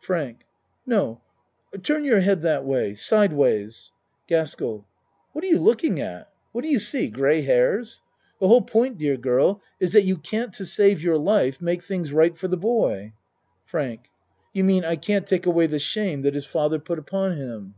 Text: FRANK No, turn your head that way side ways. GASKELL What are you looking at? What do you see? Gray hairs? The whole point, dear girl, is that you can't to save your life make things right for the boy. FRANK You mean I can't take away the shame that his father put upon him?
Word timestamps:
FRANK 0.00 0.42
No, 0.84 1.22
turn 1.82 2.04
your 2.04 2.20
head 2.20 2.42
that 2.42 2.66
way 2.66 2.92
side 2.92 3.32
ways. 3.32 3.90
GASKELL 4.26 4.86
What 5.32 5.42
are 5.42 5.46
you 5.46 5.58
looking 5.58 5.98
at? 5.98 6.30
What 6.52 6.62
do 6.62 6.68
you 6.68 6.78
see? 6.78 7.08
Gray 7.08 7.40
hairs? 7.40 8.02
The 8.38 8.48
whole 8.48 8.60
point, 8.60 8.98
dear 8.98 9.16
girl, 9.16 9.62
is 9.80 9.92
that 9.92 10.04
you 10.04 10.18
can't 10.18 10.52
to 10.52 10.66
save 10.66 11.02
your 11.02 11.16
life 11.16 11.62
make 11.62 11.82
things 11.82 12.12
right 12.12 12.36
for 12.36 12.48
the 12.48 12.58
boy. 12.58 13.14
FRANK 13.64 14.10
You 14.52 14.62
mean 14.62 14.84
I 14.84 14.96
can't 14.96 15.26
take 15.26 15.46
away 15.46 15.66
the 15.66 15.78
shame 15.78 16.20
that 16.20 16.34
his 16.34 16.44
father 16.44 16.78
put 16.78 16.98
upon 16.98 17.38
him? 17.38 17.74